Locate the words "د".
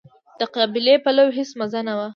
0.39-0.41